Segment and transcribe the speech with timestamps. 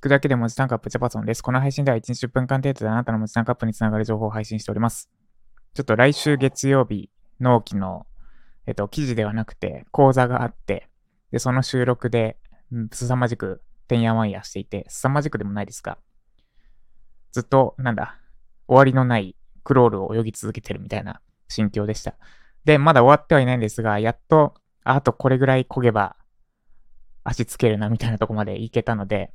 [0.00, 1.42] 聞くだけで文字タンクアップジャパソンです。
[1.42, 5.10] この配信では1日10分間程度であなたの文字タンクアップにつながる情報を配信しております。
[5.74, 8.06] ちょっと来週月曜日、納期の、
[8.66, 10.88] えっと、記事ではなくて、講座があって、
[11.32, 12.38] で、その収録で、
[12.92, 15.98] すさまじく、てんやわんやしていて、すさまじくでもないですが、
[17.32, 18.18] ずっと、なんだ、
[18.68, 22.14] 終わりのないクロールを泳ぎ続けてるみたいな心境でした。
[22.64, 26.16] で、まだ終わってはいないんですが、やっと、あとこれぐらい焦げば
[27.22, 29.34] 足つけるなみたいなとこまでいけたので、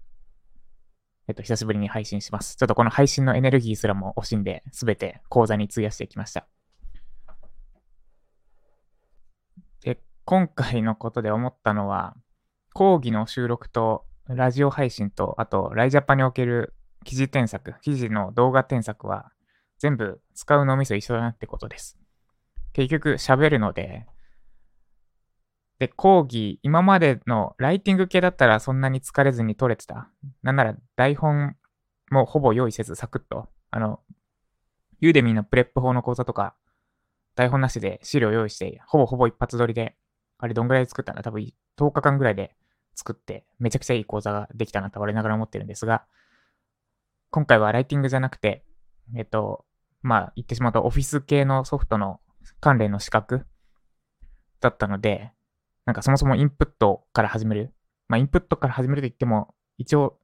[1.28, 2.56] えっと、久しぶりに配信します。
[2.56, 6.48] ちょっとこの配信のエネルギーすらも惜しんで、すべて講座に費やしてきました。
[9.82, 12.16] で、今回のことで思ったのは、
[12.74, 19.32] 講義の収録とラジオ配信と、あと、ライジャパにおける記事添削、記事の動画添削は、
[19.80, 21.98] 全部使う脳みそ一緒だなってことです。
[22.74, 24.06] 結局喋るので、
[25.78, 30.10] で、講義、今までのライティング系だったらそんなに疲れずに取れてた？
[30.42, 31.56] なんなら台本
[32.10, 34.00] もほぼ用意せずサクッと、あの、
[35.02, 36.56] Udemy の PREP 法の講座とか、
[37.36, 39.98] 台本なしで資料用意して、ほぼほぼ一発撮りで、
[40.38, 41.24] あれどんぐらい作ったんだ？
[41.24, 42.56] 多分10日間ぐらいで
[42.96, 46.06] 作って、めちゃくちゃいい講座ができたなと我ながら思ってるんですが、
[47.32, 48.64] 今回はライティングじゃなくて、
[49.14, 49.66] えっと、
[50.02, 52.22] まあ言ってしまうとオフィス系のソフトの
[52.62, 53.46] 関連の資格
[54.62, 55.32] だったので、
[55.86, 57.74] なんかそもそもインプットから始める。
[58.08, 60.20] まあ、インプットから始めると言っても、一応、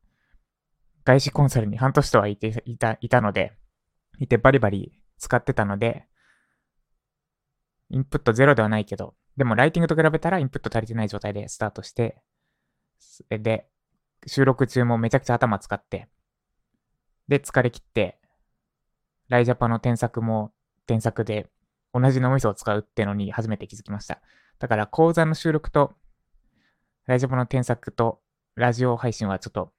[1.03, 3.53] 外資コンサルに半年とはいていたいたので、
[4.20, 6.06] いてバリバリ使ってたので、
[7.90, 12.22] インプットゼロではないけど、でもライティングと比べたらインプット足りてない状態でスタートして、
[13.30, 13.68] で、
[14.28, 16.08] 収録中もめちゃくちゃ頭使って、
[17.28, 18.20] で、疲れ切って、
[19.30, 20.52] ライジャパの添削も
[20.86, 21.50] 添削で
[21.94, 24.22] 同じ脳みそを使うってのに初めて気づきました。
[24.62, 25.95] だから講座の収録と、
[27.08, 28.22] ラジオの添削と
[28.56, 29.73] ラジオ配信はちょっと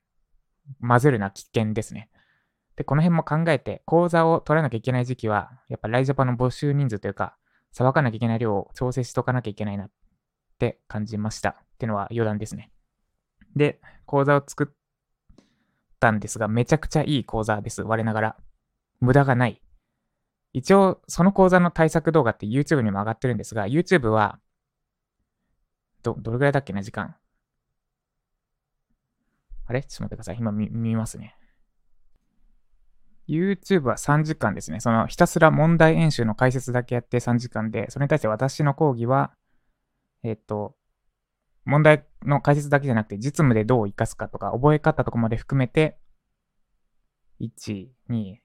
[0.80, 2.11] 混ぜるな危険ですね。
[2.74, 7.36] で、この辺も考えて、講座を取らなきゃいけない時期は、やっぱライジャパの募集人数というか、
[7.70, 9.90] さばかなきゃいけない量を調整しとかなきゃいけないなっ
[10.58, 11.51] て感じました。
[11.51, 12.73] ってのは余談ですね。
[13.55, 15.42] で、講座を作っ
[16.01, 17.83] たんですが、めちゃくちゃいい講座です。
[17.83, 18.36] 我ながら。
[18.98, 19.62] 無駄がない。
[20.52, 24.40] 一応、その講座の対策動画って YouTube にも上がってるんですが、YouTube は
[26.02, 27.17] ど、どれぐらいだっけな、時間。
[29.67, 29.83] あれ？
[29.83, 30.36] ちょっと待ってください。
[30.39, 31.36] 今見、見ますね。
[33.29, 34.80] YouTube は3時間ですね。
[34.80, 39.33] そのひたすら問題演習の解説だけやって3時間で、それに対して私の講義は、
[40.23, 40.77] えっ、と、
[41.64, 45.98] 問題の解説だけじゃなくて、実務でどう活かすかとか、覚え方とかまで含めて、
[47.41, 48.36] 1、2、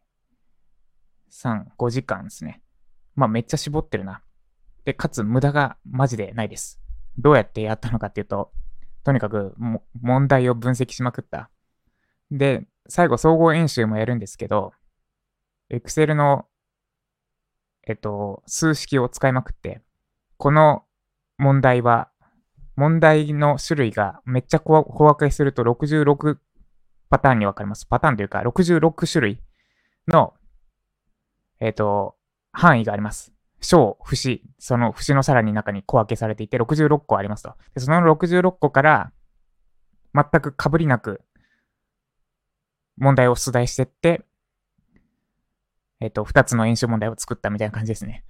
[1.31, 2.61] 3、5時間ですね。
[3.15, 4.21] まあめっちゃ絞ってるな。
[4.85, 6.79] で、かつ無駄がマジでないです。
[7.17, 8.51] どうやってやったのかっていうと、
[9.03, 9.55] とにかく
[10.01, 11.49] 問題を分析しまくった。
[12.31, 14.73] で、最後総合演習もやるんですけど、
[15.71, 16.45] Excel の、
[17.87, 19.81] えっと、数式を使いまくって、
[20.37, 20.83] この
[21.37, 22.09] 問題は、
[22.75, 26.37] 問題の種類がめっちゃ小分けすると66
[27.09, 27.85] パターンに分かれます。
[27.85, 29.39] パターンというか66種類
[30.07, 30.33] の、
[31.59, 32.15] えっと、
[32.51, 33.36] 範囲があります。
[33.59, 37.55] 小、節、その節のさらに中に小分けされていて66個ありますと。
[37.73, 39.11] でその66個から
[40.13, 41.21] 全く被りなく
[42.97, 44.25] 問題を出題してって、
[45.99, 48.23] えっ、と、2つの演習問題を作ったみたいな感じですね。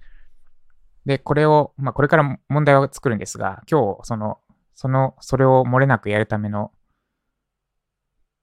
[1.04, 4.38] で、これを、まあ、これから問題を作るんですが、今日、その、
[4.74, 6.72] その、それを漏れなくやるための、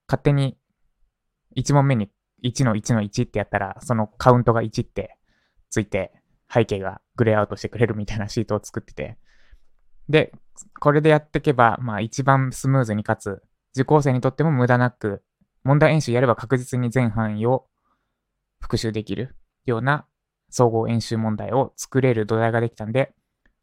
[0.07, 0.57] 勝手に
[1.55, 2.11] 1問目に
[2.43, 5.17] 1の1の1ってやったら、そのカウントが1って
[5.69, 6.13] ついて、
[6.55, 9.17] 背景がグレーアウトしてくれるみたいなシートを作ってて、
[10.07, 10.31] で、
[10.79, 13.43] これでやっていけば、まあ一番スムーズにかつ、
[13.75, 15.21] 受講生にとっても無駄なく、
[15.65, 17.67] 問題演習やれば確実に全範囲を
[18.61, 20.05] 復習できるような
[20.49, 23.13] 総合演習問題を作れる土台ができたんで、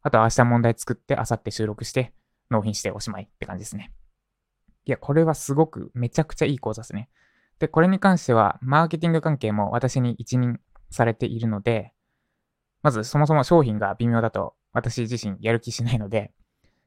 [0.03, 2.13] あとは明日問題作って、明後日収録して、
[2.51, 3.91] 納品しておしまいって感じですね。
[4.85, 7.09] いや、これはすごくめちゃくちゃいい講座ですね。
[7.57, 10.59] で、これに関しては、マーケティング関係も私に一任
[10.91, 11.92] されているので、
[12.83, 16.31] まずそもそも商品が微妙だと私自身やる気しないので、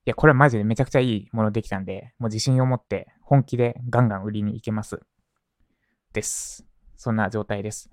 [0.04, 5.00] いや、これマジでめちゃくちゃいいものできたんで、もう自信を持って本気でガンガン売りに行けます。
[6.12, 6.64] です。
[6.96, 7.90] そんな状態です。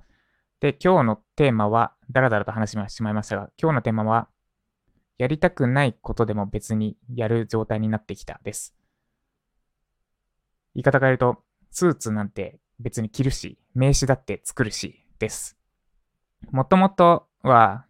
[0.59, 4.29] で、今日のテーマは、だらだらと話してしまいましたが、今日のテーマは、
[5.17, 8.75] やりたくないことでも別にやる状態になってきたです。
[10.75, 15.57] 言い方変えると、スーツなんて別に着るし、名刺だって作るし、です。
[16.51, 17.85] もともとは、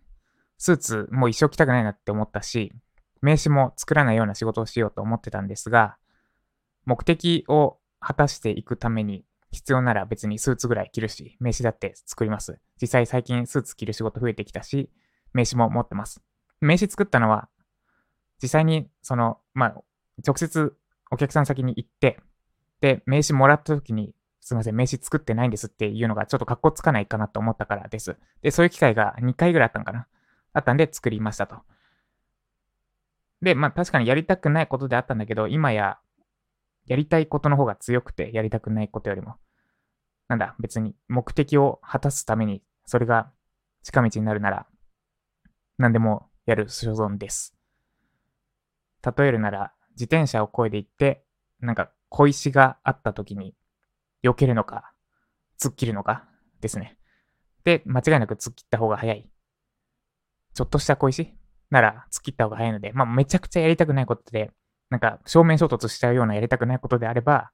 [0.64, 2.72] スーツもう一生着たくないなって思ったし、
[3.20, 5.98] 名刺も作らないような仕事をしようと思ってたんですが、
[6.86, 12.62] 目的を果たしていくために必要なら別にスーツぐらい着るし、名刺だって作ります。
[12.82, 14.90] 実際最近スーツ着る仕事増えてきたし、
[15.34, 16.22] 名刺も持ってます。
[16.62, 17.50] 名刺作ったのは、
[18.42, 19.76] 実際に、その、まあ、
[20.26, 20.74] 直接
[21.12, 22.22] お客さん先に行って、
[22.80, 28.16] で、名刺もらった時に、すいません、名刺作ってないんですっていうのがちょっと格好つかないかなと思ったからです。
[28.42, 30.08] で、そういう機会が2回ぐらいあったのかな。
[30.54, 31.58] あったんで作りましたと。
[33.42, 36.00] で、まあ確かにやりたくないことであったんだけど、今や
[36.86, 39.36] やりたいことの方が強くて、やりたくないことよりも。
[40.28, 43.32] なんだ、別に目的を果たすために、それが
[43.84, 44.68] 近道になるなら、
[45.78, 47.56] 何でもやる所存です。
[49.18, 51.24] 例えるなら、自転車をこいで行って、
[51.60, 53.56] なんか小石があった時に、
[54.24, 54.94] 避けるのか、
[55.60, 56.26] 突っ切るのか
[56.62, 56.98] ですね。
[57.64, 59.30] で、間違いなく突っ切った方が早い。
[60.54, 61.34] ちょっとした小石
[61.70, 64.52] なら突っ切った方が早いので、まあめちゃくちゃやりたくないことで、
[64.90, 67.52] なんか正面衝突しちゃうようなやりたくないことであれば、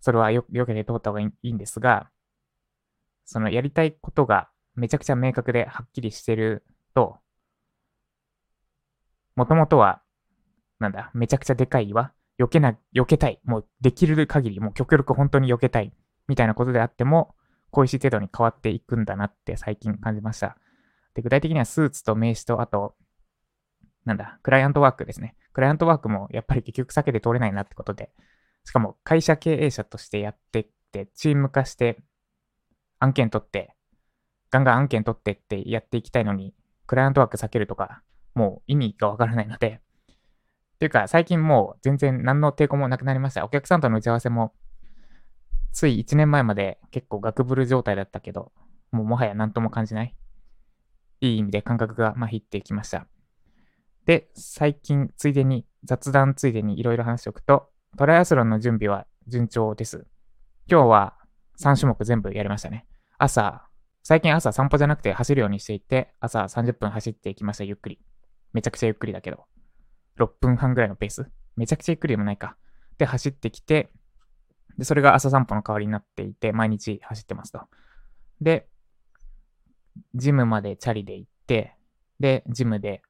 [0.00, 2.10] それはよ、よけて通った方がいいんですが、
[3.24, 6.64] そのやりたいことがめちゃくちゃ明確ではっきりしてる
[6.94, 7.18] と、
[9.36, 10.02] もともとは、
[10.80, 13.40] なんだ、めちゃくちゃでかい岩、避けな、避けたい。
[13.44, 15.92] もうできる限り、もう極力本当に避けたい。
[16.26, 17.34] みたいなことであっても、
[17.70, 20.56] 小石程度に変わっていくんだなって最近感じました。
[21.14, 22.94] で、具体的にはスーツと名刺と、あと、
[24.04, 25.36] なんだ、クライアントワークですね。
[25.52, 28.10] クライアントワークもやっぱり結局避けて通れないなってことで、
[28.64, 31.98] しかも会社経営者としてやってって、チーム化して
[32.98, 33.74] 案件取って、
[34.50, 36.54] ガンガン案件取ってってやっていきたいのに、
[36.86, 38.02] クライアントワーク避けるとか、
[38.34, 39.80] もう意味がわからないので、
[40.74, 43.44] っていうか最近もう全然何の抵抗もなくなりました。
[43.44, 44.54] お客さんとの打ち合わせも、
[45.72, 48.50] つい1年前まで結構ガクブル状態だったけど、
[48.90, 50.16] もうもはや何とも感じない。
[51.20, 53.06] いい意味で感覚が麻痺ってきました。
[54.06, 60.06] で、最近、ついでに、雑談ついでにいろいろ話しておくと、トライアスロンの準備は順調です。
[60.70, 61.18] 今日は
[61.60, 62.86] 3種目全部やりましたね。
[63.18, 63.66] 朝、
[64.02, 68.00] 最近朝散歩じゃなくて走るようにしていて、朝30分走っていきました、ゆっくり。
[68.52, 69.44] めちゃくちゃゆっくりだけど。
[70.18, 71.30] 6分半ぐらいのペース？
[71.56, 72.56] めちゃくちゃゆっくりでもないか。
[72.96, 73.92] で、走ってきて、
[74.78, 77.60] で、それが朝散歩の代わりになっていて、毎日走ってますと。
[78.40, 78.69] で、
[80.14, 81.76] ジムまでチャリで行って、
[82.18, 83.02] で、ジムで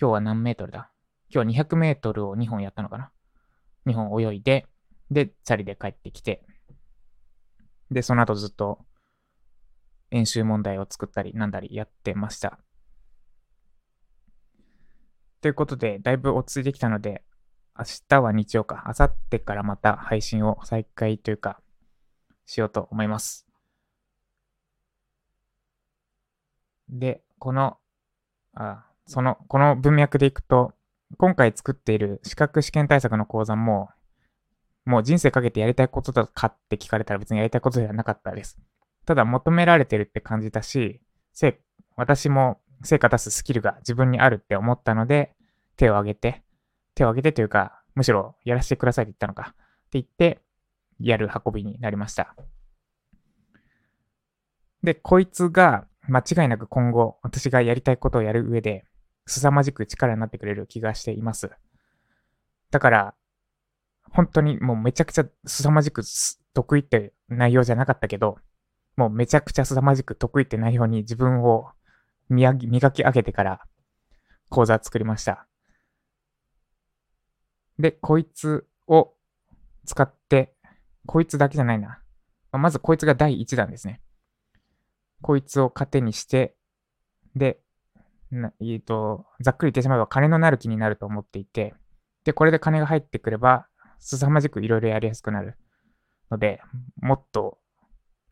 [0.00, 0.90] 今日は何メートルだ？
[1.34, 3.10] 今日は200メートルを2本やったのかな
[3.86, 4.66] ?2 本泳いで、
[5.10, 6.44] で、チャリで帰ってきて、
[7.90, 8.78] で、その後ずっと
[10.10, 12.58] 演習問題を作ったりなんだりやってました。
[15.40, 17.22] ということで、だいぶ落ち着いてきたので、
[17.78, 21.60] 明日は日曜か、明後日からまた配信を再開というか、
[22.46, 23.46] しようと思います。
[26.92, 27.78] で、この、
[28.54, 30.74] あ、その、この文脈でいくと、
[31.18, 33.88] 今回作っている資格試験対策の講座も、
[34.84, 38.58] もう人生かけてやりたいことだかって聞かれたら別にやりたいことではなかったです。
[39.06, 41.00] ただ求められてるって感じたし、
[41.96, 45.34] 私も成果出すスキルが自分にあるって思ったので、
[45.76, 46.42] 手を挙げて、
[46.94, 50.40] 手を挙げてというか、むしろやらせてくださいって言ったのか、って言って、
[50.98, 52.34] やる運びになりました。
[54.82, 58.84] で、こいつが間違いなく今後私がやりたいことをやる上で
[59.26, 61.50] 凄まじく力になってくれる気がしています。
[62.70, 63.14] だから、
[64.10, 66.02] 本当にもうめちゃくちゃ凄まじく
[66.54, 68.38] 得意って内容じゃなかったけど、
[68.96, 71.70] もうめちゃくちゃ凄まじく得意って内容に自分を
[72.28, 72.54] 磨
[72.90, 73.60] き上げてから
[74.48, 75.46] 講座作りました。
[77.78, 79.14] で、こいつを
[79.86, 80.54] 使って、
[81.06, 82.00] こいつだけじゃないな。
[82.52, 84.00] まずこいつが第1弾ですね。
[85.22, 86.54] こいつを糧にして、
[87.34, 87.60] で、
[88.60, 91.74] えっ、と、ざっくり言ってしまえば金のなる気になると思っていて、
[92.24, 93.66] で、これで金が入ってくれば、
[93.98, 95.56] 凄まじくいろいろやりやすくなる
[96.30, 96.60] ので、
[97.00, 97.58] もっと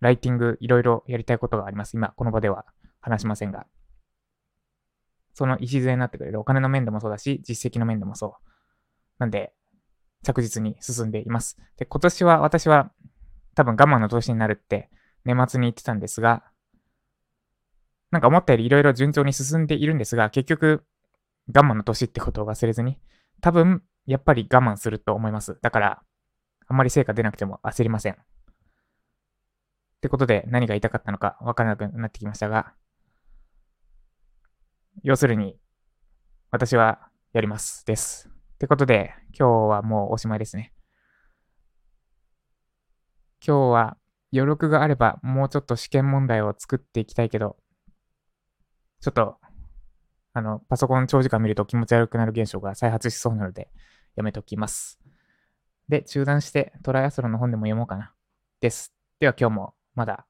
[0.01, 1.97] ライティングいろいろやりたいことがあります。
[1.97, 2.65] 今、この場では
[3.01, 3.67] 話しませんが。
[5.35, 8.51] その礎になってくれるお金の面でもそうだし、実績の面でもそう。
[9.19, 9.53] なんで、
[10.23, 11.59] 着実に進んでいます。
[11.77, 12.91] で、今年は私は
[13.55, 14.91] 多分我慢の投資になるって
[15.25, 16.45] 年末に言ってたんですが、
[18.11, 20.85] なんか思ったよりいろいろ順調に進んでいるんですが、結局、
[21.55, 22.99] 我慢の年ってことを忘れずに、
[23.41, 25.59] 多分、やっぱり我慢すると思います。
[25.63, 26.03] だから、
[26.67, 28.15] あんまり成果出なくても焦りません。
[28.15, 28.17] っ
[30.01, 32.75] てことで、何が言いたかったのかわからなくなってきましたが、
[35.03, 35.57] 要するに、
[36.51, 37.85] 私はやります。
[37.87, 38.29] です。
[38.29, 40.73] ってことで、今日はもうおしまいですね。
[43.47, 43.97] 今日は
[44.35, 47.57] 余力があればもうちょっと試験問題を作っていきたいけど、
[49.01, 49.37] ちょっと、
[50.33, 53.71] あの、パソコン長時間見ると気持ち悪くなる現象が再発しそうなので、
[54.15, 55.01] やめときます。
[55.89, 58.13] で、中断してトライアスロンの本でも読もうかな。
[58.61, 58.95] です。
[59.19, 60.27] では今日もまだ、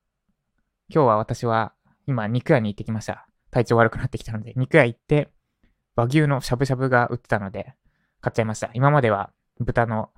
[0.89, 1.73] 今日は私は
[2.07, 3.27] 今肉屋に行ってきました。
[3.51, 5.33] 体調悪くなってきたので、肉屋行って、
[5.97, 7.75] 和牛のしゃぶしゃぶが売ってたので、
[8.21, 8.71] 買っちゃいました。
[8.75, 10.11] 今までは豚の、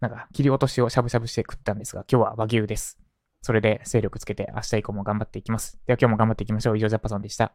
[0.00, 2.98] なんか切り落としをしゃぶしゃぶして食ったんですが、今日は和牛です。
[3.46, 5.78] それで勢力つけて明日以降も頑張っていきます。
[5.86, 6.76] では今日も頑張っていきましょう。
[6.76, 7.52] 以上、ジャパソンでした。